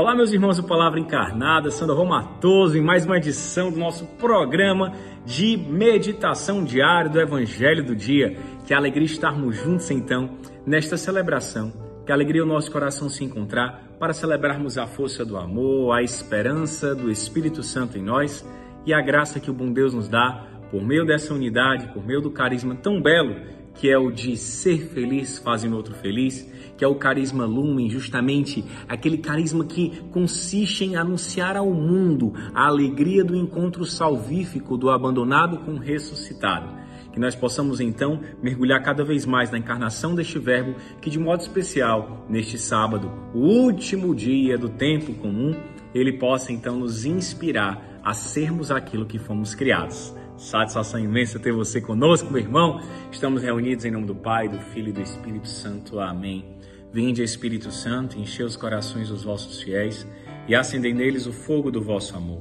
Olá, 0.00 0.14
meus 0.14 0.30
irmãos 0.32 0.56
do 0.56 0.62
Palavra 0.62 1.00
Encarnada, 1.00 1.72
Sandro 1.72 1.96
Romatoso, 1.96 2.78
em 2.78 2.80
mais 2.80 3.04
uma 3.04 3.16
edição 3.16 3.68
do 3.68 3.80
nosso 3.80 4.06
programa 4.16 4.92
de 5.26 5.56
meditação 5.56 6.62
diária 6.62 7.10
do 7.10 7.20
Evangelho 7.20 7.84
do 7.84 7.96
Dia. 7.96 8.38
Que 8.64 8.72
alegria 8.72 9.06
estarmos 9.06 9.56
juntos, 9.56 9.90
então, 9.90 10.38
nesta 10.64 10.96
celebração. 10.96 11.72
Que 12.06 12.12
alegria 12.12 12.44
o 12.44 12.46
nosso 12.46 12.70
coração 12.70 13.08
se 13.08 13.24
encontrar 13.24 13.88
para 13.98 14.12
celebrarmos 14.12 14.78
a 14.78 14.86
força 14.86 15.24
do 15.24 15.36
amor, 15.36 15.92
a 15.92 16.00
esperança 16.00 16.94
do 16.94 17.10
Espírito 17.10 17.64
Santo 17.64 17.98
em 17.98 18.02
nós 18.04 18.48
e 18.86 18.94
a 18.94 19.00
graça 19.00 19.40
que 19.40 19.50
o 19.50 19.54
bom 19.54 19.72
Deus 19.72 19.94
nos 19.94 20.08
dá 20.08 20.46
por 20.70 20.80
meio 20.80 21.04
dessa 21.04 21.34
unidade, 21.34 21.88
por 21.88 22.06
meio 22.06 22.20
do 22.20 22.30
carisma 22.30 22.76
tão 22.76 23.02
belo 23.02 23.34
que 23.78 23.88
é 23.88 23.96
o 23.96 24.10
de 24.10 24.36
ser 24.36 24.88
feliz 24.88 25.38
fazendo 25.38 25.76
outro 25.76 25.94
feliz, 25.94 26.46
que 26.76 26.84
é 26.84 26.88
o 26.88 26.96
carisma 26.96 27.44
lumen, 27.44 27.88
justamente 27.88 28.64
aquele 28.88 29.18
carisma 29.18 29.64
que 29.64 30.00
consiste 30.10 30.84
em 30.84 30.96
anunciar 30.96 31.56
ao 31.56 31.72
mundo 31.72 32.32
a 32.52 32.66
alegria 32.66 33.24
do 33.24 33.36
encontro 33.36 33.84
salvífico 33.84 34.76
do 34.76 34.90
abandonado 34.90 35.58
com 35.58 35.74
o 35.74 35.78
ressuscitado. 35.78 36.76
Que 37.12 37.20
nós 37.20 37.36
possamos 37.36 37.80
então 37.80 38.20
mergulhar 38.42 38.82
cada 38.82 39.04
vez 39.04 39.24
mais 39.24 39.50
na 39.50 39.58
encarnação 39.58 40.14
deste 40.14 40.38
Verbo, 40.40 40.74
que 41.00 41.08
de 41.08 41.18
modo 41.18 41.40
especial, 41.40 42.26
neste 42.28 42.58
sábado, 42.58 43.10
o 43.32 43.38
último 43.38 44.14
dia 44.14 44.58
do 44.58 44.68
tempo 44.68 45.14
comum, 45.14 45.54
ele 45.94 46.18
possa 46.18 46.52
então 46.52 46.80
nos 46.80 47.04
inspirar 47.04 48.00
a 48.04 48.12
sermos 48.12 48.70
aquilo 48.70 49.06
que 49.06 49.18
fomos 49.18 49.54
criados. 49.54 50.14
Satisfação 50.38 51.00
imensa 51.00 51.36
ter 51.36 51.52
você 51.52 51.80
conosco, 51.80 52.30
meu 52.30 52.40
irmão. 52.40 52.80
Estamos 53.10 53.42
reunidos 53.42 53.84
em 53.84 53.90
nome 53.90 54.06
do 54.06 54.14
Pai, 54.14 54.48
do 54.48 54.60
Filho 54.60 54.90
e 54.90 54.92
do 54.92 55.02
Espírito 55.02 55.48
Santo. 55.48 55.98
Amém. 55.98 56.44
Vinde, 56.92 57.24
Espírito 57.24 57.72
Santo, 57.72 58.16
enchei 58.16 58.46
os 58.46 58.56
corações 58.56 59.08
dos 59.08 59.24
vossos 59.24 59.60
fiéis 59.60 60.06
e 60.46 60.54
acendei 60.54 60.94
neles 60.94 61.26
o 61.26 61.32
fogo 61.32 61.72
do 61.72 61.82
vosso 61.82 62.16
amor. 62.16 62.40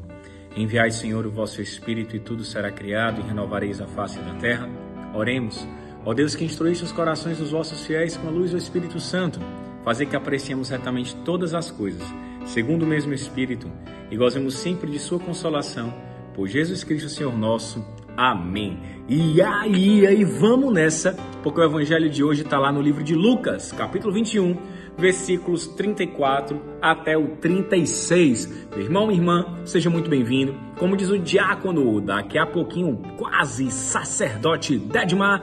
Enviai, 0.55 0.91
Senhor, 0.91 1.25
o 1.25 1.31
vosso 1.31 1.59
Espírito 1.59 2.15
e 2.15 2.19
tudo 2.19 2.43
será 2.43 2.71
criado 2.71 3.19
e 3.19 3.23
renovareis 3.23 3.81
a 3.81 3.87
face 3.87 4.19
da 4.19 4.35
terra. 4.35 4.69
Oremos. 5.15 5.67
Ó 6.05 6.13
Deus 6.13 6.35
que 6.35 6.45
instruíste 6.45 6.83
os 6.83 6.91
corações 6.91 7.39
dos 7.39 7.49
vossos 7.49 7.83
fiéis 7.83 8.15
com 8.15 8.27
a 8.27 8.31
luz 8.31 8.51
do 8.51 8.57
Espírito 8.57 8.99
Santo, 8.99 9.39
fazer 9.83 10.05
que 10.05 10.15
apreciemos 10.15 10.69
retamente 10.69 11.15
todas 11.25 11.55
as 11.55 11.71
coisas, 11.71 12.03
segundo 12.45 12.83
o 12.83 12.87
mesmo 12.87 13.11
Espírito, 13.11 13.67
e 14.11 14.15
gozemos 14.15 14.53
sempre 14.53 14.91
de 14.91 14.99
sua 14.99 15.19
consolação 15.19 16.06
por 16.37 16.47
Jesus 16.47 16.83
Cristo, 16.83 17.09
Senhor 17.09 17.35
nosso. 17.35 17.83
Amém. 18.15 18.79
E 19.09 19.41
aí, 19.41 20.05
aí, 20.05 20.23
vamos 20.23 20.71
nessa, 20.71 21.17
porque 21.41 21.59
o 21.59 21.63
evangelho 21.63 22.07
de 22.09 22.23
hoje 22.23 22.43
está 22.43 22.59
lá 22.59 22.71
no 22.71 22.79
livro 22.79 23.03
de 23.03 23.15
Lucas, 23.15 23.71
capítulo 23.71 24.13
21, 24.13 24.55
versículos 24.95 25.65
34 25.69 26.61
até 26.79 27.17
o 27.17 27.29
36. 27.37 28.67
Meu 28.75 28.85
irmão, 28.85 29.07
minha 29.07 29.19
irmã, 29.19 29.61
seja 29.65 29.89
muito 29.89 30.11
bem-vindo. 30.11 30.55
Como 30.77 30.95
diz 30.95 31.09
o 31.09 31.17
diácono, 31.17 31.99
daqui 31.99 32.37
a 32.37 32.45
pouquinho, 32.45 33.01
quase 33.17 33.71
sacerdote 33.71 34.77
Dedmar. 34.77 35.41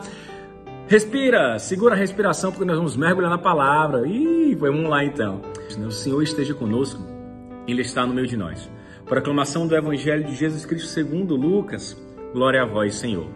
Respira, 0.86 1.58
segura 1.58 1.94
a 1.96 1.98
respiração, 1.98 2.52
porque 2.52 2.64
nós 2.64 2.76
vamos 2.76 2.96
mergulhar 2.96 3.30
na 3.30 3.38
palavra. 3.38 4.06
E 4.06 4.54
vamos 4.54 4.88
lá 4.88 5.04
então. 5.04 5.42
O 5.76 5.90
Senhor 5.90 6.22
esteja 6.22 6.54
conosco, 6.54 7.02
Ele 7.66 7.82
está 7.82 8.06
no 8.06 8.14
meio 8.14 8.28
de 8.28 8.36
nós. 8.36 8.70
Proclamação 9.06 9.66
do 9.66 9.76
Evangelho 9.76 10.24
de 10.24 10.34
Jesus 10.34 10.64
Cristo 10.64 10.88
segundo 10.88 11.36
Lucas. 11.36 11.94
Glória 12.32 12.62
a 12.62 12.64
vós, 12.64 12.94
Senhor. 12.94 13.28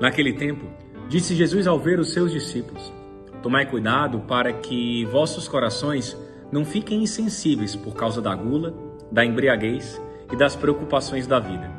Naquele 0.00 0.32
tempo, 0.32 0.66
disse 1.08 1.36
Jesus 1.36 1.68
ao 1.68 1.78
ver 1.78 2.00
os 2.00 2.12
seus 2.12 2.32
discípulos: 2.32 2.92
Tomai 3.40 3.64
cuidado 3.64 4.18
para 4.26 4.52
que 4.52 5.04
vossos 5.04 5.46
corações 5.46 6.18
não 6.50 6.64
fiquem 6.64 7.04
insensíveis 7.04 7.76
por 7.76 7.94
causa 7.94 8.20
da 8.20 8.34
gula, 8.34 8.74
da 9.10 9.24
embriaguez 9.24 10.02
e 10.32 10.36
das 10.36 10.56
preocupações 10.56 11.28
da 11.28 11.38
vida. 11.38 11.70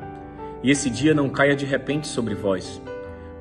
E 0.64 0.72
esse 0.72 0.90
dia 0.90 1.14
não 1.14 1.28
caia 1.28 1.58
de 1.58 1.66
repente 1.66 2.08
sobre 2.08 2.36
vós, 2.36 2.82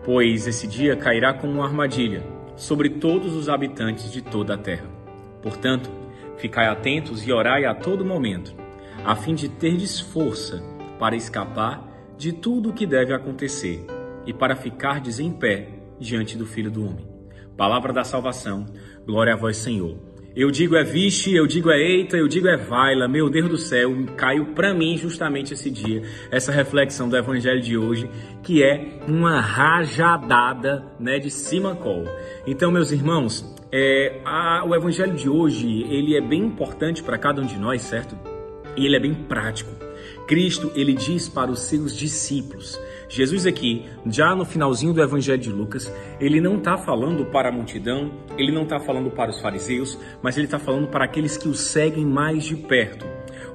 pois 0.04 0.48
esse 0.48 0.66
dia 0.66 0.96
cairá 0.96 1.32
como 1.32 1.52
uma 1.52 1.66
armadilha 1.66 2.20
sobre 2.56 2.90
todos 2.90 3.32
os 3.36 3.48
habitantes 3.48 4.10
de 4.10 4.20
toda 4.20 4.54
a 4.54 4.58
terra. 4.58 4.90
Portanto, 5.40 5.88
ficai 6.36 6.66
atentos 6.66 7.24
e 7.24 7.32
orai 7.32 7.64
a 7.64 7.72
todo 7.76 8.04
momento 8.04 8.63
a 9.04 9.16
fim 9.16 9.34
de 9.34 9.48
terdes 9.48 10.00
força 10.00 10.62
para 10.98 11.16
escapar 11.16 11.94
de 12.16 12.32
tudo 12.32 12.70
o 12.70 12.72
que 12.72 12.86
deve 12.86 13.12
acontecer 13.12 13.84
e 14.26 14.32
para 14.32 14.56
ficardes 14.56 15.18
em 15.18 15.30
pé 15.30 15.68
diante 15.98 16.36
do 16.36 16.46
Filho 16.46 16.70
do 16.70 16.84
Homem. 16.84 17.06
Palavra 17.56 17.92
da 17.92 18.04
salvação, 18.04 18.66
glória 19.06 19.34
a 19.34 19.36
vós, 19.36 19.56
Senhor. 19.56 19.96
Eu 20.36 20.50
digo 20.50 20.74
é 20.74 20.82
vixe, 20.82 21.32
eu 21.32 21.46
digo 21.46 21.70
é 21.70 21.80
eita, 21.80 22.16
eu 22.16 22.26
digo 22.26 22.48
é 22.48 22.56
vaila, 22.56 23.06
meu 23.06 23.30
Deus 23.30 23.48
do 23.48 23.56
céu, 23.56 23.92
caiu 24.16 24.46
para 24.46 24.74
mim 24.74 24.96
justamente 24.96 25.54
esse 25.54 25.70
dia, 25.70 26.02
essa 26.28 26.50
reflexão 26.50 27.08
do 27.08 27.16
evangelho 27.16 27.60
de 27.60 27.78
hoje, 27.78 28.10
que 28.42 28.60
é 28.60 28.98
uma 29.06 29.40
rajadada, 29.40 30.84
né, 30.98 31.20
de 31.20 31.30
Simacol. 31.30 32.04
Então, 32.44 32.72
meus 32.72 32.90
irmãos, 32.90 33.44
é, 33.70 34.20
a, 34.24 34.64
o 34.66 34.74
evangelho 34.74 35.14
de 35.14 35.28
hoje, 35.28 35.84
ele 35.88 36.16
é 36.16 36.20
bem 36.20 36.42
importante 36.42 37.00
para 37.00 37.16
cada 37.16 37.40
um 37.40 37.46
de 37.46 37.56
nós, 37.56 37.82
certo? 37.82 38.18
E 38.76 38.86
ele 38.86 38.96
é 38.96 39.00
bem 39.00 39.14
prático. 39.14 39.70
Cristo, 40.26 40.72
ele 40.74 40.94
diz 40.94 41.28
para 41.28 41.50
os 41.50 41.60
seus 41.60 41.94
discípulos. 41.96 42.80
Jesus 43.08 43.46
aqui, 43.46 43.84
já 44.06 44.34
no 44.34 44.44
finalzinho 44.44 44.92
do 44.92 45.02
Evangelho 45.02 45.40
de 45.40 45.50
Lucas, 45.50 45.92
ele 46.18 46.40
não 46.40 46.56
está 46.56 46.76
falando 46.78 47.26
para 47.26 47.50
a 47.50 47.52
multidão, 47.52 48.10
ele 48.38 48.50
não 48.50 48.62
está 48.62 48.80
falando 48.80 49.10
para 49.10 49.30
os 49.30 49.40
fariseus, 49.40 49.98
mas 50.22 50.36
ele 50.36 50.46
está 50.46 50.58
falando 50.58 50.88
para 50.88 51.04
aqueles 51.04 51.36
que 51.36 51.48
o 51.48 51.54
seguem 51.54 52.06
mais 52.06 52.44
de 52.44 52.56
perto. 52.56 53.06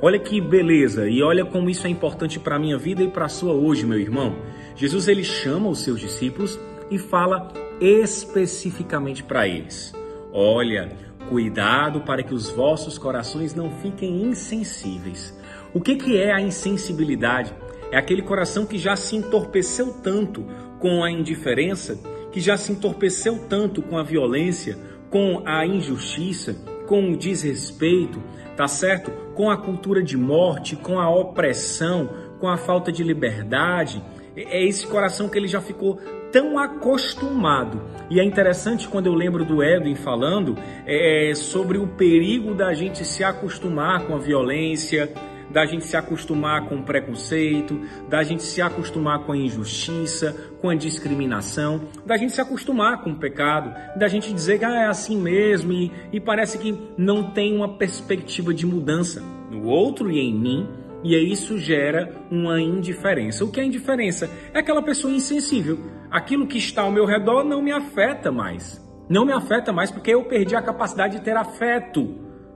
Olha 0.02 0.20
que 0.20 0.40
beleza 0.40 1.10
e 1.10 1.22
olha 1.22 1.44
como 1.44 1.70
isso 1.70 1.86
é 1.86 1.90
importante 1.90 2.40
para 2.40 2.56
a 2.56 2.60
minha 2.60 2.78
vida 2.78 3.04
e 3.04 3.10
para 3.10 3.26
a 3.26 3.30
sua 3.30 3.54
hoje, 3.54 3.86
meu 3.86 4.00
irmão. 4.00 4.38
Jesus 4.76 5.08
ele 5.08 5.24
chama 5.24 5.68
os 5.68 5.84
seus 5.84 6.00
discípulos 6.00 6.58
e 6.90 6.98
fala 6.98 7.52
especificamente 7.82 9.24
para 9.24 9.48
eles. 9.48 9.94
Olha, 10.32 10.90
Cuidado 11.28 12.02
para 12.02 12.24
que 12.24 12.34
os 12.34 12.50
vossos 12.50 12.98
corações 12.98 13.54
não 13.54 13.70
fiquem 13.70 14.24
insensíveis. 14.24 15.38
O 15.74 15.82
que, 15.82 15.96
que 15.96 16.18
é 16.18 16.32
a 16.32 16.42
insensibilidade? 16.42 17.54
É 17.92 17.98
aquele 17.98 18.22
coração 18.22 18.66
que 18.66 18.78
já 18.78 18.96
se 18.96 19.16
entorpeceu 19.16 19.94
tanto 20.02 20.46
com 20.80 21.04
a 21.04 21.12
indiferença, 21.12 22.00
que 22.32 22.40
já 22.40 22.56
se 22.58 22.72
entorpeceu 22.72 23.46
tanto 23.50 23.82
com 23.82 23.98
a 23.98 24.04
violência, 24.04 24.78
com 25.10 25.44
a 25.46 25.66
injustiça, 25.66 26.56
com 26.88 27.12
o 27.12 27.18
desrespeito, 27.18 28.22
tá 28.56 28.68
certo? 28.68 29.12
Com 29.36 29.50
a 29.50 29.58
cultura 29.58 30.02
de 30.02 30.18
morte, 30.18 30.76
com 30.76 31.00
a 31.00 31.10
opressão, 31.10 32.10
com 32.40 32.48
a 32.48 32.58
falta 32.58 32.92
de 32.92 33.04
liberdade. 33.04 34.04
É 34.36 34.64
esse 34.64 34.88
coração 34.88 35.28
que 35.28 35.38
ele 35.38 35.48
já 35.48 35.62
ficou 35.62 36.00
tão 36.32 36.58
acostumado. 36.58 37.82
E 38.10 38.20
é 38.20 38.24
interessante 38.24 38.88
quando 38.88 39.08
eu 39.08 39.14
lembro 39.14 39.46
do 39.46 39.64
Edwin 39.64 39.96
falando 39.96 40.58
é, 40.86 41.34
sobre 41.36 41.78
o 41.78 41.88
perigo 41.88 42.54
da 42.54 42.74
gente 42.74 43.06
se 43.06 43.24
acostumar 43.24 44.06
com 44.06 44.16
a 44.16 44.20
violência, 44.20 45.14
da 45.50 45.66
gente 45.66 45.86
se 45.86 45.98
acostumar 45.98 46.68
com 46.68 46.76
o 46.76 46.84
preconceito, 46.84 47.80
da 48.08 48.24
gente 48.24 48.44
se 48.44 48.62
acostumar 48.62 49.20
com 49.20 49.32
a 49.32 49.38
injustiça, 49.38 50.36
com 50.62 50.70
a 50.70 50.76
discriminação, 50.76 51.82
da 52.06 52.18
gente 52.18 52.34
se 52.34 52.42
acostumar 52.42 53.02
com 53.04 53.12
o 53.12 53.16
pecado, 53.16 53.74
da 53.98 54.08
gente 54.08 54.34
dizer 54.34 54.60
que 54.60 54.66
ah, 54.66 54.84
é 54.84 54.86
assim 54.86 55.18
mesmo 55.18 55.74
e, 55.74 55.92
e 56.14 56.20
parece 56.20 56.58
que 56.58 56.78
não 56.98 57.32
tem 57.32 57.56
uma 57.56 57.78
perspectiva 57.78 58.54
de 58.54 58.66
mudança 58.66 59.24
no 59.50 59.68
outro 59.68 60.12
e 60.12 60.20
em 60.20 60.34
mim 60.34 60.68
e 61.04 61.16
isso 61.16 61.58
gera 61.58 62.14
uma 62.30 62.62
indiferença. 62.62 63.46
O 63.46 63.52
que 63.52 63.60
é 63.60 63.64
indiferença? 63.64 64.30
É 64.54 64.60
aquela 64.60 64.82
pessoa 64.82 65.14
insensível. 65.14 65.80
Aquilo 66.12 66.48
que 66.48 66.58
está 66.58 66.82
ao 66.82 66.92
meu 66.92 67.06
redor 67.06 67.44
não 67.44 67.62
me 67.62 67.72
afeta 67.72 68.32
mais. 68.32 68.84
Não 69.08 69.26
me 69.26 69.32
afeta 69.32 69.72
mais 69.72 69.92
porque 69.92 70.14
eu 70.14 70.24
perdi 70.26 70.56
a 70.56 70.62
capacidade 70.62 71.18
de 71.18 71.24
ter 71.24 71.38
afeto. 71.38 72.16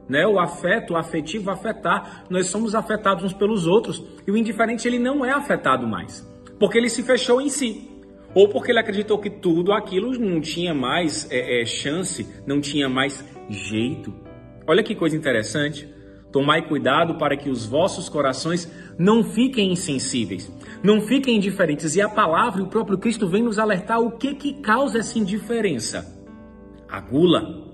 Né? 0.10 0.26
O 0.26 0.40
afeto, 0.40 0.94
o 0.94 0.98
afetivo, 0.98 1.52
afetar. 1.52 2.26
Nós 2.30 2.48
somos 2.48 2.74
afetados 2.74 3.24
uns 3.24 3.34
pelos 3.34 3.68
outros. 3.68 4.04
E 4.26 4.32
o 4.32 4.38
indiferente 4.38 4.88
ele 4.88 5.00
não 5.00 5.24
é 5.24 5.32
afetado 5.32 5.88
mais. 5.88 6.28
Porque 6.60 6.78
ele 6.78 6.90
se 6.90 7.04
fechou 7.04 7.40
em 7.40 7.50
si. 7.50 7.90
Ou 8.34 8.50
porque 8.50 8.72
ele 8.72 8.80
acreditou 8.80 9.20
que 9.20 9.30
tudo 9.30 9.72
aquilo 9.72 10.12
não 10.18 10.42
tinha 10.42 10.74
mais 10.74 11.30
é, 11.32 11.62
é, 11.62 11.66
chance, 11.66 12.28
não 12.48 12.60
tinha 12.60 12.90
mais 12.90 13.24
jeito. 13.50 14.14
Olha 14.68 14.82
que 14.82 14.96
coisa 14.96 15.16
interessante. 15.16 15.88
Tomai 16.32 16.68
cuidado 16.68 17.20
para 17.20 17.38
que 17.38 17.48
os 17.48 17.64
vossos 17.64 18.10
corações 18.10 18.66
não 18.98 19.24
fiquem 19.24 19.72
insensíveis, 19.72 20.52
não 20.84 21.02
fiquem 21.02 21.38
indiferentes. 21.38 21.96
E 21.96 22.02
a 22.02 22.10
palavra 22.10 22.62
e 22.62 22.64
o 22.64 22.68
próprio 22.68 22.98
Cristo 22.98 23.28
vem 23.28 23.44
nos 23.44 23.60
alertar 23.60 24.00
o 24.00 24.12
que 24.12 24.36
que 24.36 24.54
causa 24.62 25.00
essa 25.00 25.18
indiferença. 25.18 26.22
A 26.90 27.00
gula, 27.00 27.74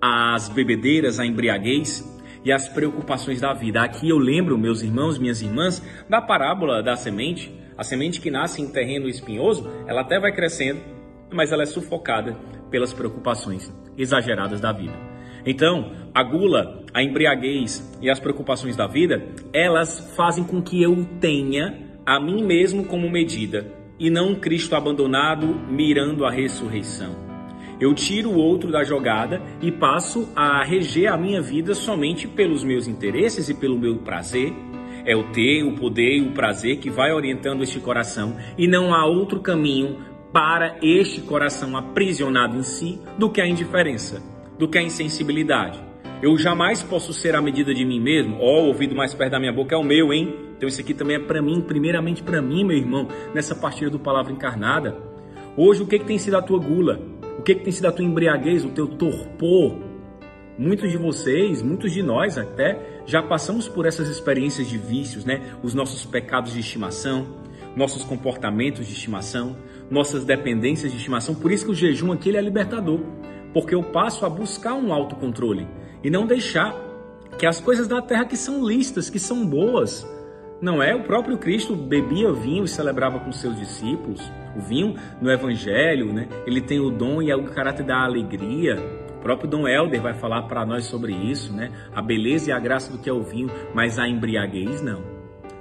as 0.00 0.48
bebedeiras, 0.48 1.18
a 1.18 1.26
embriaguez 1.26 2.04
e 2.44 2.52
as 2.52 2.68
preocupações 2.68 3.40
da 3.40 3.52
vida. 3.52 3.82
Aqui 3.82 4.08
eu 4.08 4.18
lembro, 4.18 4.58
meus 4.58 4.82
irmãos, 4.82 5.18
minhas 5.18 5.40
irmãs, 5.40 5.82
da 6.08 6.20
parábola 6.20 6.82
da 6.82 6.96
semente. 6.96 7.52
A 7.76 7.84
semente 7.84 8.20
que 8.20 8.30
nasce 8.30 8.60
em 8.60 8.70
terreno 8.70 9.08
espinhoso, 9.08 9.68
ela 9.86 10.02
até 10.02 10.20
vai 10.20 10.32
crescendo, 10.32 10.80
mas 11.32 11.52
ela 11.52 11.62
é 11.62 11.66
sufocada 11.66 12.36
pelas 12.70 12.92
preocupações 12.92 13.72
exageradas 13.96 14.60
da 14.60 14.72
vida. 14.72 15.11
Então, 15.44 15.92
a 16.14 16.22
gula, 16.22 16.84
a 16.92 17.02
embriaguez 17.02 17.96
e 18.00 18.10
as 18.10 18.20
preocupações 18.20 18.76
da 18.76 18.86
vida, 18.86 19.22
elas 19.52 20.14
fazem 20.14 20.44
com 20.44 20.62
que 20.62 20.82
eu 20.82 21.04
tenha 21.20 21.78
a 22.04 22.20
mim 22.20 22.44
mesmo 22.44 22.84
como 22.84 23.10
medida 23.10 23.66
e 23.98 24.10
não 24.10 24.34
Cristo 24.34 24.74
abandonado 24.74 25.46
mirando 25.70 26.24
a 26.24 26.30
ressurreição. 26.30 27.14
Eu 27.80 27.94
tiro 27.94 28.30
o 28.30 28.38
outro 28.38 28.70
da 28.70 28.84
jogada 28.84 29.42
e 29.60 29.72
passo 29.72 30.28
a 30.36 30.62
reger 30.64 31.12
a 31.12 31.16
minha 31.16 31.40
vida 31.40 31.74
somente 31.74 32.28
pelos 32.28 32.62
meus 32.62 32.86
interesses 32.86 33.48
e 33.48 33.54
pelo 33.54 33.78
meu 33.78 33.98
prazer. 33.98 34.52
É 35.04 35.16
o 35.16 35.32
ter, 35.32 35.64
o 35.64 35.74
poder 35.74 36.18
e 36.18 36.20
o 36.20 36.30
prazer 36.30 36.76
que 36.76 36.90
vai 36.90 37.12
orientando 37.12 37.62
este 37.62 37.80
coração 37.80 38.36
e 38.56 38.68
não 38.68 38.94
há 38.94 39.04
outro 39.04 39.40
caminho 39.40 39.98
para 40.32 40.76
este 40.80 41.20
coração 41.22 41.76
aprisionado 41.76 42.56
em 42.56 42.62
si 42.62 43.00
do 43.18 43.28
que 43.28 43.40
a 43.40 43.46
indiferença, 43.46 44.22
do 44.58 44.68
que 44.68 44.78
a 44.78 44.82
insensibilidade. 44.82 45.82
Eu 46.22 46.38
jamais 46.38 46.82
posso 46.82 47.12
ser 47.12 47.34
a 47.34 47.42
medida 47.42 47.74
de 47.74 47.84
mim 47.84 47.98
mesmo. 47.98 48.36
Ó, 48.40 48.44
oh, 48.44 48.62
o 48.62 48.66
ouvido 48.68 48.94
mais 48.94 49.12
perto 49.12 49.32
da 49.32 49.40
minha 49.40 49.52
boca 49.52 49.74
é 49.74 49.78
o 49.78 49.82
meu, 49.82 50.12
hein? 50.12 50.32
Então 50.56 50.68
isso 50.68 50.80
aqui 50.80 50.94
também 50.94 51.16
é 51.16 51.18
para 51.18 51.42
mim, 51.42 51.60
primeiramente 51.60 52.22
para 52.22 52.40
mim, 52.40 52.64
meu 52.64 52.76
irmão, 52.76 53.08
nessa 53.34 53.54
partida 53.56 53.90
do 53.90 53.98
Palavra 53.98 54.32
Encarnada. 54.32 54.96
Hoje, 55.56 55.82
o 55.82 55.86
que, 55.86 55.98
que 55.98 56.04
tem 56.04 56.18
sido 56.18 56.36
a 56.36 56.42
tua 56.42 56.60
gula? 56.60 57.00
O 57.38 57.42
que, 57.42 57.56
que 57.56 57.64
tem 57.64 57.72
sido 57.72 57.86
a 57.86 57.92
tua 57.92 58.04
embriaguez, 58.04 58.64
o 58.64 58.68
teu 58.68 58.86
torpor? 58.86 59.76
Muitos 60.56 60.92
de 60.92 60.96
vocês, 60.96 61.60
muitos 61.60 61.90
de 61.90 62.02
nós 62.02 62.38
até, 62.38 63.00
já 63.04 63.20
passamos 63.20 63.68
por 63.68 63.84
essas 63.84 64.08
experiências 64.08 64.68
de 64.68 64.78
vícios, 64.78 65.24
né? 65.24 65.40
Os 65.60 65.74
nossos 65.74 66.04
pecados 66.04 66.52
de 66.52 66.60
estimação, 66.60 67.26
nossos 67.74 68.04
comportamentos 68.04 68.86
de 68.86 68.92
estimação, 68.92 69.56
nossas 69.90 70.24
dependências 70.24 70.92
de 70.92 70.98
estimação. 70.98 71.34
Por 71.34 71.50
isso 71.50 71.64
que 71.64 71.72
o 71.72 71.74
jejum 71.74 72.12
aqui 72.12 72.36
é 72.36 72.40
libertador, 72.40 73.00
porque 73.52 73.74
eu 73.74 73.82
passo 73.82 74.24
a 74.24 74.30
buscar 74.30 74.74
um 74.74 74.92
autocontrole 74.92 75.68
e 76.02 76.10
não 76.10 76.26
deixar 76.26 76.74
que 77.38 77.46
as 77.46 77.60
coisas 77.60 77.88
da 77.88 78.00
terra 78.00 78.24
que 78.24 78.36
são 78.36 78.66
listas, 78.66 79.08
que 79.08 79.18
são 79.18 79.46
boas, 79.46 80.06
não 80.60 80.82
é? 80.82 80.94
O 80.94 81.02
próprio 81.02 81.36
Cristo 81.38 81.74
bebia 81.74 82.32
vinho 82.32 82.64
e 82.64 82.68
celebrava 82.68 83.18
com 83.18 83.32
seus 83.32 83.56
discípulos. 83.58 84.20
O 84.56 84.60
vinho 84.60 84.94
no 85.20 85.30
Evangelho, 85.30 86.12
né? 86.12 86.28
Ele 86.46 86.60
tem 86.60 86.78
o 86.78 86.90
dom 86.90 87.20
e 87.20 87.32
o 87.34 87.44
caráter 87.44 87.84
da 87.84 88.04
alegria. 88.04 88.76
O 89.18 89.22
próprio 89.22 89.48
Dom 89.48 89.66
Helder 89.66 90.00
vai 90.00 90.14
falar 90.14 90.42
para 90.42 90.66
nós 90.66 90.84
sobre 90.84 91.12
isso, 91.12 91.52
né? 91.52 91.70
A 91.94 92.02
beleza 92.02 92.50
e 92.50 92.52
a 92.52 92.58
graça 92.58 92.92
do 92.92 92.98
que 92.98 93.08
é 93.08 93.12
o 93.12 93.22
vinho, 93.22 93.50
mas 93.74 93.98
a 93.98 94.08
embriaguez 94.08 94.82
não. 94.82 95.11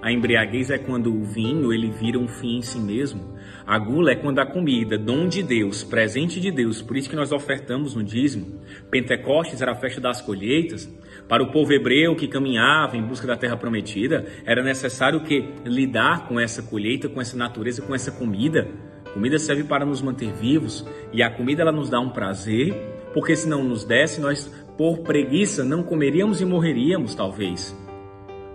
A 0.02 0.12
embriaguez 0.12 0.72
é 0.72 0.80
quando 0.80 1.14
o 1.14 1.24
vinho 1.24 1.72
ele 1.72 1.92
vira 1.92 2.18
um 2.18 2.28
fim 2.28 2.58
em 2.58 2.62
si 2.64 2.80
mesmo. 2.80 3.38
A 3.68 3.78
gula 3.78 4.12
é 4.12 4.16
quando 4.16 4.40
a 4.40 4.46
comida, 4.46 4.98
dom 4.98 5.28
de 5.28 5.44
Deus, 5.44 5.84
presente 5.84 6.40
de 6.40 6.50
Deus, 6.50 6.82
por 6.82 6.98
isso 6.98 7.08
que 7.08 7.16
nós 7.16 7.32
ofertamos 7.32 7.94
no 7.94 8.04
dízimo. 8.04 8.60
Pentecostes 8.90 9.62
era 9.62 9.74
a 9.74 9.76
festa 9.76 10.02
das 10.02 10.20
colheitas. 10.20 10.90
Para 11.28 11.44
o 11.44 11.52
povo 11.52 11.72
hebreu 11.72 12.16
que 12.16 12.28
caminhava 12.28 12.98
em 12.98 13.04
busca 13.04 13.28
da 13.28 13.38
terra 13.38 13.56
prometida, 13.56 14.26
era 14.44 14.64
necessário 14.64 15.22
que 15.22 15.48
lidar 15.64 16.28
com 16.28 16.40
essa 16.40 16.64
colheita, 16.64 17.08
com 17.08 17.22
essa 17.22 17.38
natureza, 17.38 17.84
com 17.84 17.94
essa 17.94 18.12
comida. 18.12 18.68
comida 19.14 19.38
serve 19.38 19.64
para 19.66 19.86
nos 19.86 20.02
manter 20.02 20.34
vivos 20.34 20.84
e 21.14 21.22
a 21.22 21.30
comida 21.30 21.62
ela 21.62 21.72
nos 21.72 21.92
dá 21.92 22.00
um 22.00 22.10
prazer, 22.10 22.74
porque 23.14 23.36
se 23.36 23.48
não 23.48 23.64
nos 23.64 23.86
desse, 23.86 24.20
nós 24.20 24.52
por 24.76 25.02
preguiça 25.02 25.64
não 25.64 25.84
comeríamos 25.84 26.42
e 26.42 26.46
morreríamos, 26.46 27.14
talvez. 27.14 27.76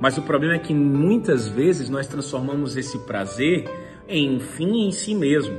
Mas 0.00 0.18
o 0.18 0.22
problema 0.22 0.54
é 0.54 0.58
que 0.58 0.74
muitas 0.74 1.48
vezes 1.48 1.88
nós 1.88 2.06
transformamos 2.06 2.76
esse 2.76 2.98
prazer 3.00 3.64
em 4.08 4.38
fim 4.38 4.86
em 4.86 4.92
si 4.92 5.14
mesmo. 5.14 5.58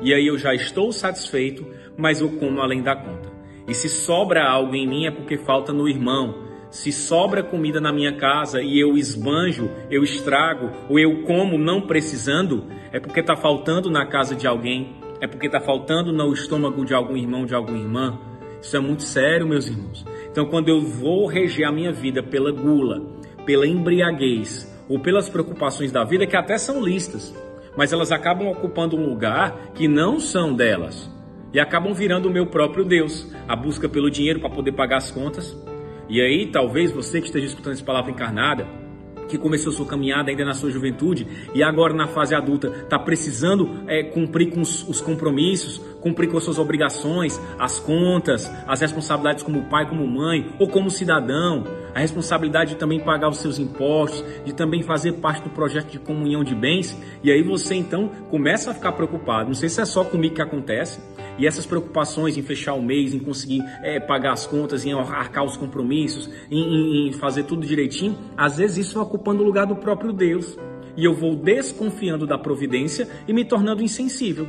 E 0.00 0.12
aí 0.12 0.26
eu 0.26 0.38
já 0.38 0.54
estou 0.54 0.92
satisfeito, 0.92 1.64
mas 1.96 2.20
eu 2.20 2.30
como 2.30 2.60
além 2.60 2.82
da 2.82 2.96
conta. 2.96 3.32
E 3.66 3.74
se 3.74 3.88
sobra 3.88 4.44
algo 4.44 4.74
em 4.74 4.86
mim 4.86 5.06
é 5.06 5.10
porque 5.10 5.38
falta 5.38 5.72
no 5.72 5.88
irmão. 5.88 6.42
Se 6.70 6.90
sobra 6.90 7.42
comida 7.42 7.80
na 7.80 7.92
minha 7.92 8.16
casa 8.16 8.60
e 8.60 8.78
eu 8.80 8.96
esbanjo, 8.96 9.70
eu 9.90 10.02
estrago, 10.02 10.70
ou 10.88 10.98
eu 10.98 11.22
como 11.22 11.56
não 11.56 11.82
precisando, 11.82 12.64
é 12.92 12.98
porque 12.98 13.20
está 13.20 13.36
faltando 13.36 13.88
na 13.88 14.04
casa 14.06 14.34
de 14.34 14.46
alguém, 14.46 14.96
é 15.20 15.26
porque 15.26 15.46
está 15.46 15.60
faltando 15.60 16.12
no 16.12 16.32
estômago 16.32 16.84
de 16.84 16.92
algum 16.92 17.16
irmão, 17.16 17.46
de 17.46 17.54
alguma 17.54 17.78
irmã. 17.78 18.18
Isso 18.60 18.76
é 18.76 18.80
muito 18.80 19.02
sério, 19.02 19.46
meus 19.46 19.68
irmãos. 19.68 20.04
Então, 20.30 20.46
quando 20.46 20.68
eu 20.68 20.80
vou 20.80 21.26
reger 21.26 21.68
a 21.68 21.72
minha 21.72 21.92
vida 21.92 22.22
pela 22.22 22.50
gula, 22.50 23.02
pela 23.44 23.66
embriaguez 23.66 24.70
ou 24.88 24.98
pelas 24.98 25.28
preocupações 25.28 25.90
da 25.90 26.04
vida 26.04 26.26
que 26.26 26.36
até 26.36 26.58
são 26.58 26.82
listas, 26.82 27.34
mas 27.76 27.92
elas 27.92 28.12
acabam 28.12 28.48
ocupando 28.48 28.96
um 28.96 29.08
lugar 29.08 29.72
que 29.74 29.88
não 29.88 30.20
são 30.20 30.54
delas 30.54 31.10
e 31.52 31.60
acabam 31.60 31.94
virando 31.94 32.28
o 32.28 32.32
meu 32.32 32.46
próprio 32.46 32.84
Deus, 32.84 33.30
a 33.46 33.54
busca 33.54 33.88
pelo 33.88 34.10
dinheiro 34.10 34.40
para 34.40 34.50
poder 34.50 34.72
pagar 34.72 34.96
as 34.96 35.10
contas. 35.10 35.56
E 36.08 36.20
aí, 36.20 36.50
talvez 36.50 36.90
você 36.90 37.20
que 37.20 37.26
esteja 37.26 37.46
escutando 37.46 37.74
essa 37.74 37.84
palavra 37.84 38.10
encarnada, 38.10 38.66
que 39.28 39.38
começou 39.38 39.72
sua 39.72 39.86
caminhada 39.86 40.30
ainda 40.30 40.44
na 40.44 40.52
sua 40.52 40.70
juventude 40.70 41.26
e 41.54 41.62
agora 41.62 41.94
na 41.94 42.06
fase 42.06 42.34
adulta 42.34 42.68
está 42.68 42.98
precisando 42.98 43.82
é, 43.86 44.02
cumprir 44.02 44.50
com 44.50 44.60
os, 44.60 44.86
os, 44.86 45.00
compromissos, 45.00 45.80
cumprir 46.04 46.30
com 46.30 46.36
as 46.36 46.44
suas 46.44 46.58
obrigações, 46.58 47.40
as 47.58 47.80
contas, 47.80 48.52
as 48.68 48.80
responsabilidades 48.82 49.42
como 49.42 49.62
pai, 49.64 49.88
como 49.88 50.06
mãe 50.06 50.46
ou 50.58 50.68
como 50.68 50.90
cidadão, 50.90 51.64
a 51.94 52.00
responsabilidade 52.00 52.74
de 52.74 52.76
também 52.76 53.00
pagar 53.00 53.30
os 53.30 53.38
seus 53.38 53.58
impostos, 53.58 54.22
de 54.44 54.52
também 54.52 54.82
fazer 54.82 55.14
parte 55.14 55.42
do 55.42 55.50
projeto 55.50 55.90
de 55.90 55.98
comunhão 55.98 56.44
de 56.44 56.54
bens. 56.54 56.96
E 57.22 57.32
aí 57.32 57.42
você 57.42 57.74
então 57.74 58.10
começa 58.30 58.70
a 58.70 58.74
ficar 58.74 58.92
preocupado. 58.92 59.48
Não 59.48 59.54
sei 59.54 59.70
se 59.70 59.80
é 59.80 59.84
só 59.86 60.04
comigo 60.04 60.34
que 60.34 60.42
acontece. 60.42 61.00
E 61.38 61.46
essas 61.46 61.66
preocupações 61.66 62.36
em 62.36 62.42
fechar 62.42 62.74
o 62.74 62.82
mês, 62.82 63.12
em 63.12 63.18
conseguir 63.18 63.60
é, 63.82 63.98
pagar 63.98 64.32
as 64.32 64.46
contas, 64.46 64.84
em 64.84 64.92
arcar 64.92 65.44
os 65.44 65.56
compromissos, 65.56 66.30
em, 66.50 67.08
em, 67.08 67.12
fazer 67.12 67.44
tudo 67.44 67.66
direitinho, 67.66 68.16
às 68.36 68.58
vezes 68.58 68.86
isso 68.86 68.94
vai 68.94 69.04
ocupando 69.04 69.42
o 69.42 69.46
lugar 69.46 69.66
do 69.66 69.74
próprio 69.74 70.12
Deus. 70.12 70.56
E 70.96 71.04
eu 71.04 71.12
vou 71.12 71.34
desconfiando 71.34 72.24
da 72.24 72.38
providência 72.38 73.08
e 73.26 73.32
me 73.32 73.44
tornando 73.44 73.82
insensível, 73.82 74.46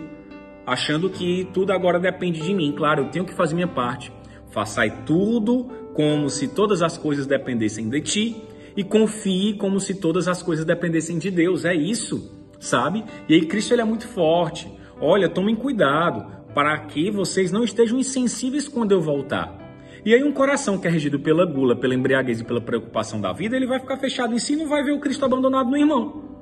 achando 0.65 1.09
que 1.09 1.47
tudo 1.53 1.71
agora 1.71 2.00
depende 2.00 2.41
de 2.41 2.53
mim. 2.53 2.71
Claro, 2.71 3.03
eu 3.03 3.09
tenho 3.09 3.25
que 3.25 3.33
fazer 3.33 3.56
minha 3.56 3.67
parte. 3.67 4.12
Façai 4.51 5.03
tudo 5.06 5.65
como 5.94 6.29
se 6.29 6.47
todas 6.47 6.81
as 6.81 6.97
coisas 6.97 7.25
dependessem 7.25 7.89
de 7.89 8.01
ti 8.01 8.44
e 8.75 8.83
confie 8.83 9.53
como 9.53 9.79
se 9.79 9.95
todas 9.95 10.27
as 10.27 10.41
coisas 10.41 10.65
dependessem 10.65 11.17
de 11.17 11.31
Deus. 11.31 11.65
É 11.65 11.73
isso, 11.73 12.31
sabe? 12.59 13.03
E 13.29 13.33
aí 13.33 13.45
Cristo 13.45 13.73
ele 13.73 13.81
é 13.81 13.85
muito 13.85 14.07
forte. 14.07 14.71
Olha, 15.00 15.29
tomem 15.29 15.56
cuidado 15.56 16.25
para 16.53 16.77
que 16.79 17.12
vocês 17.12 17.51
não 17.51 17.63
estejam 17.63 18.00
insensíveis 18.00 18.67
quando 18.67 18.91
eu 18.91 19.01
voltar. 19.01 19.57
E 20.05 20.13
aí 20.13 20.24
um 20.24 20.31
coração 20.31 20.77
que 20.77 20.88
é 20.88 20.89
regido 20.91 21.19
pela 21.19 21.45
gula, 21.45 21.75
pela 21.75 21.95
embriaguez 21.95 22.39
e 22.39 22.43
pela 22.43 22.62
preocupação 22.62 23.19
da 23.19 23.34
vida, 23.34 23.55
ele 23.55 23.65
vai 23.65 23.79
ficar 23.79 23.98
fechado 23.98 24.34
em 24.34 24.39
si 24.39 24.53
e 24.53 24.55
não 24.55 24.67
vai 24.67 24.84
ver 24.84 24.91
o 24.91 25.00
Cristo 25.00 25.25
abandonado 25.25 25.69
no 25.69 25.77
irmão. 25.77 26.35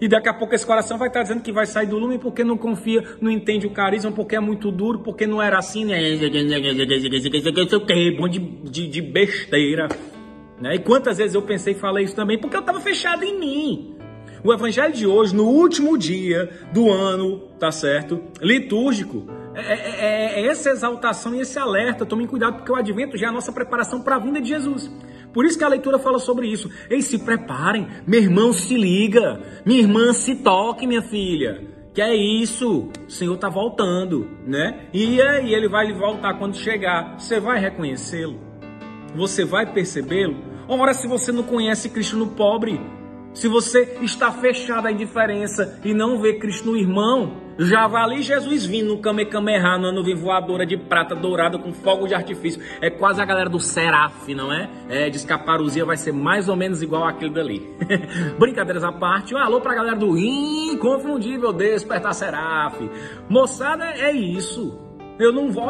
E 0.00 0.06
daqui 0.06 0.28
a 0.28 0.34
pouco 0.34 0.54
esse 0.54 0.64
coração 0.64 0.96
vai 0.96 1.08
estar 1.08 1.22
dizendo 1.22 1.42
que 1.42 1.50
vai 1.50 1.66
sair 1.66 1.86
do 1.86 1.98
lume 1.98 2.18
porque 2.18 2.44
não 2.44 2.56
confia, 2.56 3.02
não 3.20 3.30
entende 3.30 3.66
o 3.66 3.70
carisma, 3.70 4.12
porque 4.12 4.36
é 4.36 4.40
muito 4.40 4.70
duro, 4.70 5.00
porque 5.00 5.26
não 5.26 5.42
era 5.42 5.58
assim, 5.58 5.84
né? 5.84 6.00
Bom 8.16 8.28
de, 8.28 8.38
de, 8.38 8.86
de 8.86 9.02
besteira. 9.02 9.88
Né? 10.60 10.76
E 10.76 10.78
quantas 10.78 11.18
vezes 11.18 11.34
eu 11.34 11.42
pensei 11.42 11.72
e 11.74 11.76
falei 11.76 12.04
isso 12.04 12.14
também, 12.14 12.38
porque 12.38 12.56
eu 12.56 12.60
estava 12.60 12.80
fechado 12.80 13.24
em 13.24 13.38
mim. 13.38 13.94
O 14.44 14.52
evangelho 14.52 14.92
de 14.92 15.06
hoje, 15.06 15.34
no 15.34 15.44
último 15.44 15.98
dia 15.98 16.48
do 16.72 16.90
ano, 16.90 17.40
tá 17.58 17.72
certo? 17.72 18.22
Litúrgico, 18.40 19.26
é, 19.54 19.72
é, 19.72 20.40
é, 20.40 20.46
essa 20.46 20.70
exaltação 20.70 21.34
e 21.34 21.40
esse 21.40 21.58
alerta. 21.58 22.06
Tomem 22.06 22.26
cuidado, 22.26 22.58
porque 22.58 22.70
o 22.70 22.76
advento 22.76 23.16
já 23.16 23.26
é 23.26 23.30
a 23.30 23.32
nossa 23.32 23.50
preparação 23.50 24.00
para 24.00 24.14
a 24.14 24.18
vinda 24.18 24.40
de 24.40 24.48
Jesus. 24.48 24.90
Por 25.38 25.46
isso 25.46 25.56
que 25.56 25.62
a 25.62 25.68
leitura 25.68 26.00
fala 26.00 26.18
sobre 26.18 26.48
isso. 26.48 26.68
Ei, 26.90 27.00
se 27.00 27.16
preparem, 27.16 27.86
meu 28.04 28.20
irmão 28.20 28.52
se 28.52 28.76
liga, 28.76 29.40
minha 29.64 29.78
irmã 29.78 30.12
se 30.12 30.34
toque, 30.34 30.84
minha 30.84 31.00
filha. 31.00 31.64
Que 31.94 32.02
é 32.02 32.12
isso, 32.12 32.90
o 33.06 33.08
Senhor 33.08 33.36
está 33.36 33.48
voltando, 33.48 34.28
né? 34.44 34.88
E 34.92 35.22
aí 35.22 35.54
ele 35.54 35.68
vai 35.68 35.92
voltar 35.92 36.34
quando 36.40 36.56
chegar. 36.56 37.20
Você 37.20 37.38
vai 37.38 37.60
reconhecê-lo? 37.60 38.40
Você 39.14 39.44
vai 39.44 39.72
percebê-lo? 39.72 40.38
Ora, 40.66 40.92
se 40.92 41.06
você 41.06 41.30
não 41.30 41.44
conhece 41.44 41.88
Cristo 41.88 42.16
no 42.16 42.30
pobre, 42.30 42.80
se 43.32 43.46
você 43.46 43.96
está 44.02 44.32
fechado 44.32 44.88
à 44.88 44.90
indiferença 44.90 45.78
e 45.84 45.94
não 45.94 46.20
vê 46.20 46.34
Cristo 46.34 46.72
no 46.72 46.76
irmão, 46.76 47.36
já 47.58 47.86
vai 47.88 48.02
ali 48.02 48.22
Jesus 48.22 48.64
vindo 48.64 48.94
no 48.94 48.98
Kamehameha, 48.98 49.76
numa 49.76 49.92
nuvem 49.92 50.14
voadora 50.14 50.64
de 50.64 50.76
prata 50.76 51.14
dourada 51.14 51.58
com 51.58 51.72
fogo 51.72 52.06
de 52.06 52.14
artifício. 52.14 52.62
É 52.80 52.88
quase 52.88 53.20
a 53.20 53.24
galera 53.24 53.50
do 53.50 53.58
Seraf, 53.58 54.32
não 54.34 54.52
é? 54.52 54.68
É, 54.88 55.10
de 55.10 55.16
escaparuzia 55.16 55.84
vai 55.84 55.96
ser 55.96 56.12
mais 56.12 56.48
ou 56.48 56.56
menos 56.56 56.82
igual 56.82 57.04
aquele 57.04 57.32
dali. 57.32 57.68
Brincadeiras 58.38 58.84
à 58.84 58.92
parte, 58.92 59.34
um 59.34 59.38
alô 59.38 59.60
pra 59.60 59.74
galera 59.74 59.96
do 59.96 60.16
inconfundível 60.16 61.52
Despertar 61.52 62.14
Seraf. 62.14 62.78
Moçada, 63.28 63.84
é 63.84 64.12
isso. 64.12 64.87
Eu 65.18 65.32
não 65.32 65.50
vou. 65.50 65.64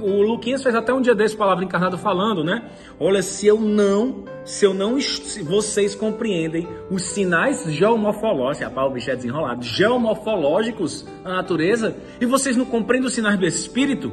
O 0.00 0.22
Luquinhas 0.22 0.62
fez 0.62 0.74
até 0.74 0.92
um 0.92 1.00
dia 1.00 1.14
desse 1.14 1.36
palavra 1.36 1.64
encarnada 1.64 1.96
falando, 1.96 2.44
né? 2.44 2.70
Olha, 2.98 3.22
se 3.22 3.46
eu 3.46 3.58
não, 3.60 4.24
se 4.44 4.64
eu 4.64 4.74
não, 4.74 5.00
se 5.00 5.42
vocês 5.42 5.94
compreendem 5.94 6.68
os 6.90 7.02
sinais 7.02 7.64
geomorfológicos, 7.64 8.68
rapaz, 8.68 8.90
o 8.90 8.92
bicho 8.92 9.10
é 9.10 9.16
desenrolado, 9.16 9.62
geomorfológicos 9.62 11.06
da 11.24 11.30
natureza, 11.30 11.96
e 12.20 12.26
vocês 12.26 12.56
não 12.56 12.66
compreendem 12.66 13.08
os 13.08 13.14
sinais 13.14 13.38
do 13.38 13.46
espírito, 13.46 14.12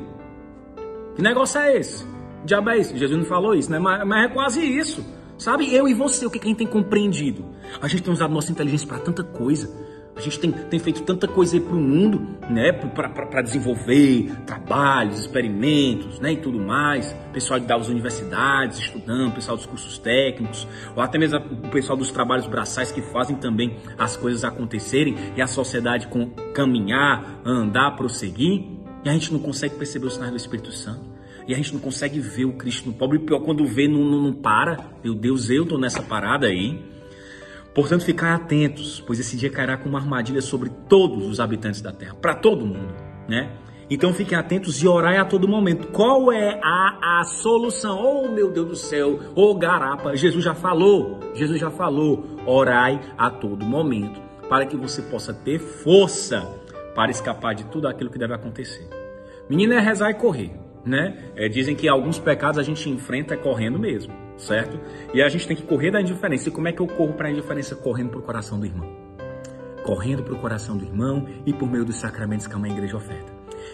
que 1.16 1.22
negócio 1.22 1.60
é 1.60 1.78
esse? 1.78 2.06
Diabo 2.46 2.70
é. 2.70 2.82
Jesus 2.82 3.18
não 3.18 3.26
falou 3.26 3.54
isso, 3.54 3.72
né? 3.72 3.80
Mas, 3.80 4.08
mas 4.08 4.26
é 4.26 4.34
quase 4.34 4.62
isso. 4.62 5.04
Sabe? 5.38 5.74
Eu 5.74 5.88
e 5.88 5.94
você, 5.94 6.26
o 6.26 6.32
que 6.32 6.40
a 6.40 6.44
gente 6.44 6.58
tem 6.58 6.68
compreendido? 6.68 7.46
A 7.82 7.88
gente 7.88 8.04
tem 8.04 8.12
usado 8.12 8.34
nossa 8.34 8.52
inteligência 8.52 8.88
para 8.88 9.00
tanta 9.00 9.24
coisa. 9.24 9.70
A 10.18 10.20
gente 10.20 10.40
tem, 10.40 10.52
tem 10.52 10.80
feito 10.80 11.04
tanta 11.04 11.28
coisa 11.28 11.56
aí 11.56 11.62
para 11.62 11.76
o 11.76 11.80
mundo, 11.80 12.40
né? 12.50 12.72
Para 12.72 13.42
desenvolver 13.44 14.32
trabalhos, 14.48 15.20
experimentos, 15.20 16.20
né? 16.20 16.34
E 16.34 16.38
tudo 16.38 16.60
mais. 16.60 17.14
Pessoal 17.32 17.60
das 17.60 17.88
universidades 17.88 18.80
estudando, 18.80 19.36
pessoal 19.36 19.56
dos 19.56 19.68
cursos 19.68 20.00
técnicos, 20.00 20.68
ou 20.96 21.04
até 21.04 21.20
mesmo 21.20 21.38
o 21.38 21.70
pessoal 21.70 21.96
dos 21.96 22.12
trabalhos 22.12 22.48
braçais 22.48 22.92
que 22.92 23.00
fazem 23.00 23.36
também 23.36 23.78
as 23.96 24.18
coisas 24.18 24.44
acontecerem 24.44 25.16
e 25.36 25.42
a 25.42 25.46
sociedade 25.46 26.08
com, 26.08 26.32
caminhar, 26.52 27.40
andar, 27.46 27.92
prosseguir. 27.96 28.66
E 29.06 29.10
a 29.10 29.14
gente 29.14 29.32
não 29.32 29.40
consegue 29.40 29.76
perceber 29.76 30.08
os 30.08 30.16
sinais 30.16 30.32
do 30.32 30.38
Espírito 30.38 30.72
Santo. 30.72 31.16
E 31.48 31.54
a 31.54 31.58
gente 31.58 31.72
não 31.74 31.80
consegue 31.80 32.20
ver 32.20 32.46
o 32.46 32.54
Cristo 32.54 32.88
no 32.88 32.94
pobre. 32.94 33.20
E 33.20 33.22
pior, 33.22 33.40
quando 33.42 33.64
vê, 33.68 33.88
não, 33.88 34.04
não, 34.04 34.22
não 34.24 34.34
para. 34.34 34.80
Meu 35.04 35.14
Deus, 35.14 35.50
eu 35.52 35.64
tô 35.64 35.78
nessa 35.78 36.02
parada 36.02 36.48
aí. 36.48 36.97
Portanto, 37.78 38.06
ficar 38.06 38.34
atentos, 38.34 39.04
pois 39.06 39.20
esse 39.20 39.38
dia 39.38 39.52
cairá 39.52 39.78
com 39.78 39.88
uma 39.88 40.00
armadilha 40.00 40.42
sobre 40.42 40.68
todos 40.90 41.28
os 41.28 41.40
habitantes 41.40 41.80
da 41.80 41.92
terra, 41.92 42.16
para 42.20 42.34
todo 42.34 42.66
mundo, 42.66 42.92
né? 43.30 43.52
Então 43.88 44.12
fiquem 44.16 44.36
atentos 44.36 44.82
e 44.82 44.88
orai 44.88 45.18
a 45.18 45.24
todo 45.24 45.48
momento. 45.48 45.90
Qual 45.90 46.32
é 46.32 46.60
a, 46.64 47.20
a 47.20 47.24
solução? 47.24 48.04
Oh 48.04 48.30
meu 48.30 48.52
Deus 48.52 48.68
do 48.68 48.76
céu, 48.76 49.20
oh 49.36 49.54
garapa, 49.54 50.16
Jesus 50.16 50.44
já 50.44 50.56
falou, 50.56 51.20
Jesus 51.36 51.62
já 51.62 51.70
falou. 51.70 52.26
Orai 52.48 53.00
a 53.16 53.30
todo 53.30 53.64
momento, 53.64 54.20
para 54.50 54.66
que 54.66 54.76
você 54.76 55.04
possa 55.04 55.32
ter 55.32 55.60
força 55.60 56.52
para 56.96 57.12
escapar 57.12 57.54
de 57.54 57.64
tudo 57.66 57.88
aquilo 57.88 58.10
que 58.10 58.18
deve 58.18 58.34
acontecer. 58.34 58.90
Menina 59.48 59.76
é 59.76 59.80
rezar 59.80 60.10
e 60.10 60.16
correr, 60.16 60.52
né? 60.84 61.32
É, 61.36 61.48
dizem 61.48 61.76
que 61.76 61.88
alguns 61.88 62.18
pecados 62.18 62.58
a 62.58 62.64
gente 62.64 62.90
enfrenta 62.90 63.38
correndo 63.38 63.78
mesmo 63.78 64.27
certo? 64.38 64.80
E 65.14 65.22
a 65.22 65.30
gente 65.30 65.48
tem 65.48 65.58
que 65.58 65.64
correr 65.64 65.92
da 65.92 66.02
indiferença. 66.02 66.50
E 66.50 66.52
como 66.52 66.68
é 66.68 66.72
que 66.72 66.82
eu 66.82 66.88
corro 66.88 67.14
para 67.14 67.28
a 67.28 67.32
indiferença? 67.32 67.76
Correndo 67.76 68.10
para 68.10 68.20
o 68.20 68.24
coração 68.24 68.60
do 68.60 68.66
irmão. 68.66 68.88
Correndo 69.84 70.24
para 70.24 70.34
o 70.34 70.40
coração 70.40 70.78
do 70.78 70.86
irmão 70.86 71.26
e 71.46 71.54
por 71.54 71.70
meio 71.70 71.86
dos 71.86 71.98
sacramentos 71.98 72.48
que 72.48 72.54
a 72.54 72.60
mãe 72.60 72.72
igreja 72.72 72.98
oferta. 72.98 73.32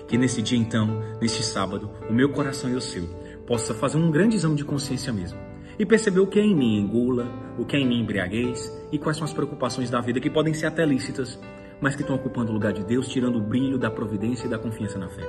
Que 0.08 0.18
nesse 0.18 0.42
dia, 0.42 0.58
então, 0.58 1.02
neste 1.22 1.44
sábado, 1.44 1.90
o 2.10 2.14
meu 2.14 2.30
coração 2.30 2.70
e 2.70 2.76
o 2.76 2.82
seu 2.82 3.08
possa 3.46 3.74
fazer 3.74 3.98
um 3.98 4.12
grande 4.12 4.36
exame 4.36 4.56
de 4.56 4.64
consciência 4.64 5.12
mesmo. 5.12 5.40
E 5.78 5.86
perceber 5.86 6.20
o 6.20 6.28
que 6.28 6.40
é 6.40 6.44
em 6.44 6.56
mim 6.56 6.80
engula, 6.80 7.28
o 7.58 7.66
que 7.66 7.76
é 7.76 7.80
em 7.80 7.88
mim 7.88 8.02
embriaguez 8.02 8.72
e 8.92 9.00
quais 9.00 9.18
são 9.18 9.26
as 9.26 9.34
preocupações 9.34 9.90
da 9.90 10.00
vida 10.02 10.20
que 10.20 10.30
podem 10.30 10.54
ser 10.54 10.68
até 10.68 10.86
lícitas, 10.86 11.40
mas 11.82 11.96
que 11.96 12.02
estão 12.02 12.16
ocupando 12.16 12.52
o 12.52 12.54
lugar 12.54 12.72
de 12.74 12.84
Deus, 12.84 13.08
tirando 13.08 13.38
o 13.38 13.42
brilho 13.42 13.78
da 13.80 13.90
providência 13.90 14.46
e 14.46 14.50
da 14.50 14.60
confiança 14.60 15.00
na 15.00 15.10
fé. 15.10 15.28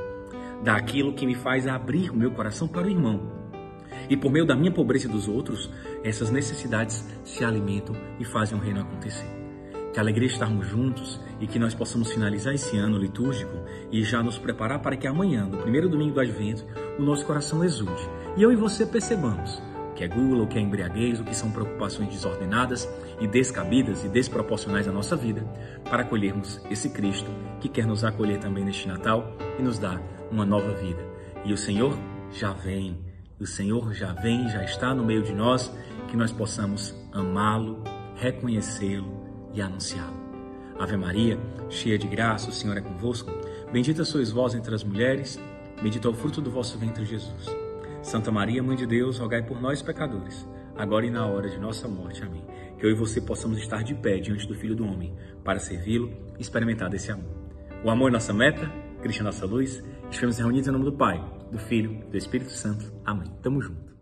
Daquilo 0.62 1.14
que 1.14 1.26
me 1.26 1.35
faz 1.35 1.67
abrir 1.67 2.11
o 2.11 2.17
meu 2.17 2.31
coração 2.31 2.69
para 2.69 2.87
o 2.87 2.91
irmão, 2.91 3.34
e 4.09 4.17
por 4.17 4.31
meio 4.31 4.47
da 4.47 4.57
minha 4.57 4.71
pobreza 4.71 5.09
e 5.09 5.11
dos 5.11 5.29
outros, 5.29 5.71
essas 6.03 6.31
necessidades 6.31 7.07
se 7.25 7.45
alimentam 7.45 7.95
e 8.19 8.25
fazem 8.25 8.59
o 8.59 8.61
reino 8.61 8.81
acontecer. 8.81 9.27
Que 9.93 10.01
alegria 10.01 10.27
estarmos 10.27 10.67
juntos 10.67 11.21
e 11.41 11.47
que 11.47 11.59
nós 11.59 11.73
possamos 11.73 12.11
finalizar 12.11 12.53
esse 12.53 12.77
ano 12.77 12.99
litúrgico 12.99 13.57
e 13.93 14.03
já 14.03 14.23
nos 14.23 14.37
preparar 14.39 14.81
para 14.81 14.97
que 14.97 15.07
amanhã, 15.07 15.47
no 15.47 15.59
primeiro 15.59 15.89
domingo 15.89 16.15
do 16.15 16.21
Advento, 16.21 16.67
o 16.99 17.03
nosso 17.03 17.25
coração 17.25 17.63
exulte 17.63 18.09
e 18.37 18.43
eu 18.43 18.51
e 18.51 18.57
você 18.57 18.85
percebamos 18.85 19.63
o 19.93 19.95
que 19.95 20.03
é 20.03 20.09
gula, 20.09 20.43
o 20.43 20.49
que 20.49 20.59
é 20.59 20.61
embriaguez, 20.61 21.21
o 21.21 21.25
que 21.25 21.37
são 21.37 21.53
preocupações 21.53 22.09
desordenadas 22.09 22.89
e 23.21 23.29
descabidas 23.29 24.05
e 24.05 24.09
desproporcionais 24.09 24.89
na 24.89 24.93
nossa 24.93 25.15
vida, 25.15 25.47
para 25.89 26.03
acolhermos 26.03 26.61
esse 26.69 26.91
Cristo 26.91 27.31
que 27.61 27.69
quer 27.69 27.87
nos 27.87 28.05
acolher 28.05 28.41
também 28.41 28.65
neste 28.65 28.89
Natal 28.89 29.33
e 29.57 29.63
nos 29.63 29.79
dar 29.79 30.03
uma 30.33 30.45
nova 30.45 30.73
vida. 30.75 31.01
E 31.45 31.53
o 31.53 31.57
Senhor 31.57 31.97
já 32.33 32.53
vem 32.53 32.99
o 33.38 33.47
Senhor 33.47 33.93
já 33.93 34.12
vem, 34.12 34.49
já 34.49 34.62
está 34.62 34.95
no 34.95 35.05
meio 35.05 35.23
de 35.23 35.33
nós, 35.33 35.73
que 36.09 36.17
nós 36.17 36.31
possamos 36.31 36.95
amá-lo, 37.12 37.83
reconhecê-lo 38.14 39.50
e 39.53 39.61
anunciá-lo. 39.61 40.23
Ave 40.79 40.97
Maria, 40.97 41.38
cheia 41.69 41.99
de 41.99 42.07
graça, 42.07 42.50
o 42.50 42.53
Senhor 42.53 42.76
é 42.76 42.81
convosco. 42.81 43.31
Bendita 43.73 44.05
sois 44.05 44.31
vós 44.31 44.55
entre 44.55 44.75
as 44.75 44.85
mulheres, 44.85 45.41
bendito 45.83 46.07
é 46.07 46.11
o 46.11 46.14
fruto 46.14 46.41
do 46.41 46.50
vosso 46.50 46.79
ventre, 46.79 47.05
Jesus. 47.05 47.47
Santa 48.03 48.31
Maria, 48.31 48.62
Mãe 48.62 48.76
de 48.76 48.87
Deus, 48.87 49.19
rogai 49.19 49.43
por 49.43 49.61
nós, 49.61 49.83
pecadores, 49.83 50.47
agora 50.76 51.07
e 51.07 51.11
na 51.11 51.26
hora 51.26 51.49
de 51.49 51.59
nossa 51.59 51.88
morte. 51.88 52.23
Amém. 52.23 52.45
Que 52.79 52.87
eu 52.87 52.91
e 52.91 52.95
você 52.95 53.21
possamos 53.21 53.59
estar 53.59 53.83
de 53.83 53.95
pé 53.95 54.19
diante 54.19 54.47
do 54.47 54.55
Filho 54.55 54.76
do 54.76 54.87
Homem, 54.87 55.14
para 55.43 55.59
servi-lo 55.59 56.12
e 56.38 56.43
experimentar 56.43 56.88
desse 56.88 57.11
amor. 57.11 57.35
O 57.85 57.91
amor 57.91 58.11
é 58.11 58.12
nossa 58.12 58.33
meta, 58.33 58.71
Cristo 59.03 59.21
é 59.21 59.25
nossa 59.25 59.47
luz. 59.47 59.83
Estivemos 60.09 60.38
reunidos 60.38 60.69
em 60.69 60.73
nome 60.73 60.85
do 60.85 60.93
Pai 60.93 61.44
do 61.55 61.61
Filho 61.61 62.05
do 62.11 62.17
Espírito 62.17 62.51
Santo. 62.51 62.93
Amém. 63.05 63.31
Tamo 63.41 63.63
junto. 63.63 63.94